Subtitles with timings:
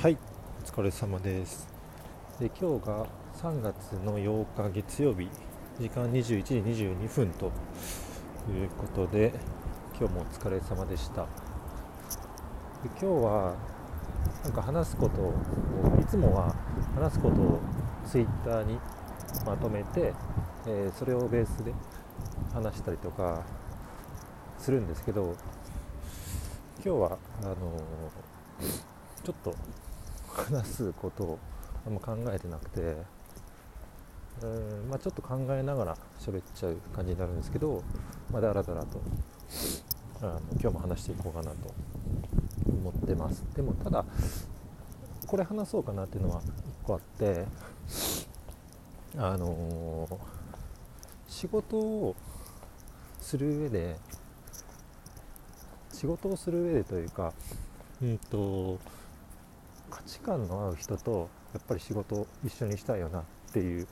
[0.00, 0.16] はい。
[0.62, 1.68] お疲れ様です。
[2.38, 5.28] で今日が3月の8日月曜日
[5.78, 7.52] 時間21時22分と
[8.50, 9.34] いうことで
[9.98, 11.24] 今日もお疲れ様でした。
[11.24, 11.28] で
[12.84, 13.54] 今日は
[14.42, 15.34] なんか話すことを
[16.00, 16.56] いつもは
[16.94, 17.60] 話すことを
[18.06, 18.78] ツイッターに
[19.44, 20.14] まとめて、
[20.66, 21.74] えー、それをベースで
[22.54, 23.44] 話したりとか
[24.56, 25.36] するんですけど
[26.82, 29.54] 今日はあのー、ちょっと
[30.44, 31.38] 話すことを
[31.86, 32.80] あんま考えてなくて、
[34.42, 37.82] うんまあ、ちょっと考えながら喋っちゃう感じになるんですけど、
[38.32, 39.00] まあ、だらだらと
[40.22, 41.74] あの今日も話していこうかなと
[42.68, 43.42] 思ってます。
[43.54, 44.04] でもただ
[45.26, 46.42] これ話そうかなっていうのは1
[46.84, 47.44] 個あって
[49.16, 50.18] あのー、
[51.28, 52.16] 仕事を
[53.20, 53.96] する上で
[55.92, 57.32] 仕事をする上でというか
[58.02, 58.78] うんと
[59.90, 63.86] 価値観の合う人とやっぱり仕事を一緒にしたいよなっていう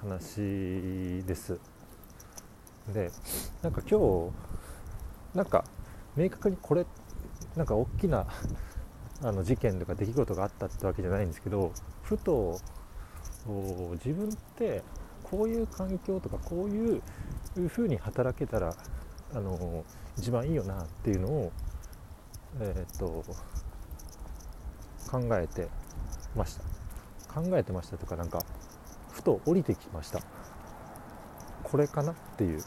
[0.00, 1.58] 話です。
[2.92, 3.10] で
[3.62, 5.64] なんか今日なんか
[6.16, 6.86] 明確にこれ
[7.56, 8.26] なんか大きな
[9.22, 12.58] あの事件とか出来事があったってわけじゃないんですけどふと
[14.04, 14.82] 自分って
[15.22, 17.02] こういう環境とかこういう
[17.68, 18.74] 風に働けたら
[19.34, 19.84] あの
[20.16, 21.52] 一番いいよなっていうのを、
[22.60, 23.24] えー、っと
[25.10, 25.68] 考えて
[26.34, 26.62] ました。
[27.32, 28.42] 考えてましたとかなんか
[29.10, 30.20] ふと降りてきました。
[31.62, 32.62] これかなっていう。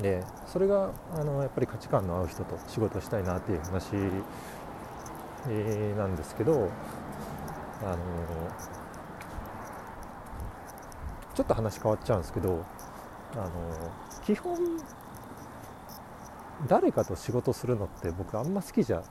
[0.00, 3.92] でそれがあのやっぱり価値観の合う人と仕事したいなっていう話、
[5.96, 6.70] なんですけど
[7.82, 7.96] あの
[11.34, 12.64] ちょっと話変わっちゃうんですけど
[13.34, 13.50] あの
[14.24, 14.56] 基本
[16.66, 19.02] 誰かと仕事するのって僕あんま好きじゃ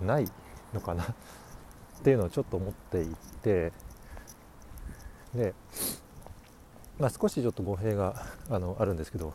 [0.00, 0.26] ない
[0.72, 1.04] のかな？
[1.04, 3.72] っていうのをちょっと思っていて
[5.34, 5.54] で、
[6.98, 9.32] まあ、少しちょっと語弊があのあるんですけど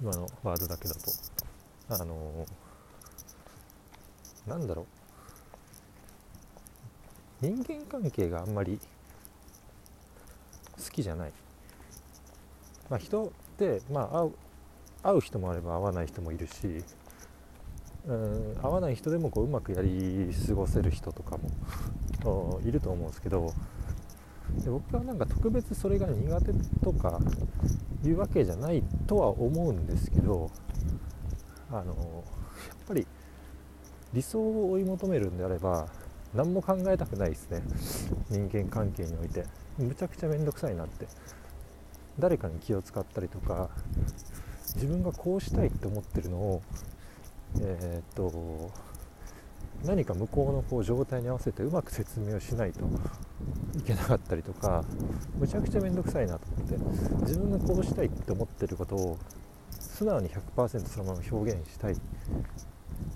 [0.00, 1.00] 今のワードだけだと。
[1.88, 2.46] あの
[4.46, 4.86] なんだろう。
[7.40, 8.80] 人間関係があんまり
[10.82, 11.32] 好きじゃない、
[12.88, 14.32] まあ、人って、まあ、会う
[15.02, 16.82] 会う人もあれば会わない人もいるし
[18.06, 21.38] うん合わない人でもこううまくやり過ごせる人とか
[22.24, 23.52] もいると思うんですけど
[24.64, 26.52] で僕はなんか特別それが苦手
[26.84, 27.20] とか
[28.04, 30.50] いうわけじゃないとは思うんですけど
[31.70, 31.94] あのやっ
[32.86, 33.06] ぱり
[34.12, 35.88] 理想を追い求めるんであれば
[36.34, 37.62] 何も考えたくないですね。
[38.28, 39.44] 人間関係において。
[39.78, 41.06] むちゃくちゃ面倒くさいなって。
[42.18, 43.68] 誰かに気を使ったりとか
[44.74, 46.62] 自分がこうしたいって思ってるのを
[47.60, 48.70] えー、っと
[49.84, 52.80] 何か向こうのこう状態に合わせてうまく説明をしないと
[53.78, 54.84] いけなかったりとか
[55.38, 59.18] むちゃくちゃ面倒くさいなと思って自分がこうしたいって思ってることを
[59.78, 61.96] 素直に100%そのまま表現したい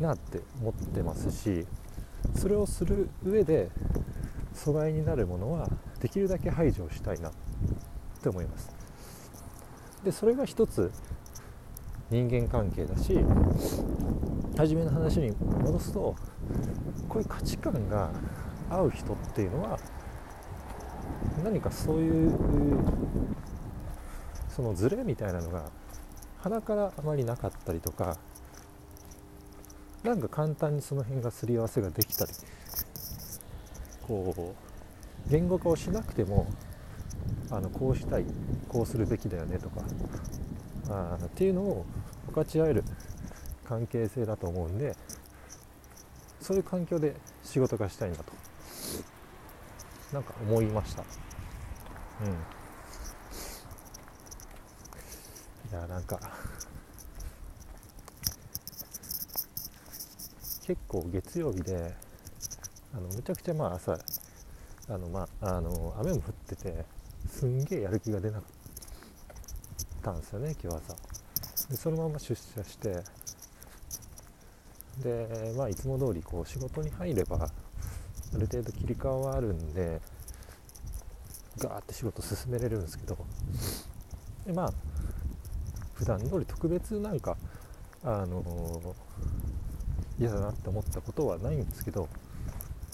[0.01, 1.67] なって思ってますし
[2.37, 3.71] それをする上で
[4.55, 5.69] 阻害になるものは
[6.01, 7.33] できるだけ排除したいなっ
[8.23, 8.71] て思います。
[10.05, 10.91] でそれが一つ
[12.11, 13.19] 人間関係だし
[14.57, 16.17] 初めの話に戻すと
[17.09, 18.11] こういう価値観が
[18.69, 19.79] 合う人っていうのは
[21.45, 22.33] 何かそういう
[24.49, 25.71] そのズレみたいなのが
[26.39, 28.17] 鼻からあまりなかったりとか
[30.03, 32.33] なんか簡単にその辺がすり合わせができたり
[34.07, 36.47] こう言語化をしなくても
[37.51, 38.25] あのこうしたい
[38.69, 39.83] こうするべきだよねとか
[40.89, 41.87] あっていうのを
[42.31, 42.85] 分かち合える
[43.69, 44.95] 関係性だと思うんで
[46.41, 48.25] そういう環境で仕事がしたいなと。
[50.13, 51.05] なんか思いました。
[52.25, 52.31] うん。
[55.71, 56.19] いやなんか
[60.67, 61.95] 結構月曜日で
[62.93, 63.97] あのむちゃくちゃまあ朝
[64.89, 66.85] あのまああの雨も降ってて
[67.29, 71.10] すんげえやる気が出なかったんですよね今日朝。
[71.71, 73.03] でそのまま出社して
[75.03, 80.01] でまあいつも通りこう仕事に入ればある程度切り替わるんで
[81.59, 83.17] ガーって仕事進めれるんですけど
[84.47, 84.73] でまあ
[85.95, 87.37] 普段通り特別なんか
[88.03, 88.95] あの
[90.19, 92.09] 嫌だなって思ったことはないんですけど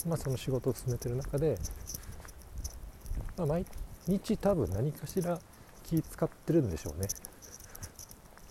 [0.07, 1.59] まあその仕事を進めてる中で、
[3.37, 3.65] まあ、毎
[4.07, 5.39] 日多分何かしら
[5.85, 7.09] 気使ってるんでしょうね。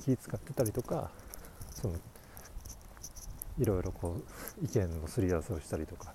[0.06, 1.10] 気使ってたりとか
[1.72, 1.96] その
[3.58, 4.18] いろいろこ
[4.62, 6.14] う意見のすり合わせをしたりとか。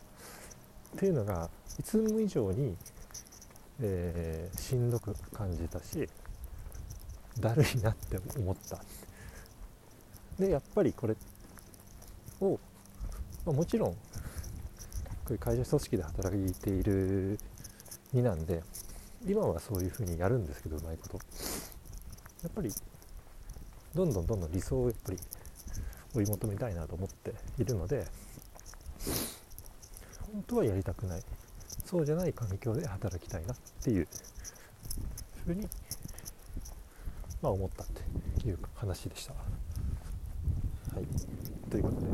[0.96, 1.48] っていうのが
[1.78, 2.76] いつも以上に、
[3.80, 6.08] えー、しんどく感じたし
[7.38, 8.82] だるいなって思った。
[10.38, 11.16] でやっぱりこれ
[12.40, 12.58] を、
[13.46, 13.98] まあ、もちろんこ
[15.30, 17.38] ういう会社組織で働いている
[18.12, 18.62] 身なんで
[19.26, 21.18] 今はそういうふうにやるんですけどうまいこと。
[22.42, 22.70] やっぱり
[23.94, 25.18] どんどんどんどん理想をやっぱり
[26.14, 28.06] 追い求めたいなと思っているので
[30.32, 31.22] 本当はやりたくない。
[31.84, 34.06] そうじゃない環境で働きたいなっていう
[35.44, 35.66] ふうに、
[37.42, 37.86] まあ、思ったっ
[38.40, 39.32] ていう話でした。
[39.34, 39.40] は
[41.00, 42.06] い、ということで。